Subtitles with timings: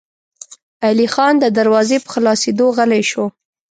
[0.87, 3.25] علی خان د دروازې په خلاصېدو غلی شو.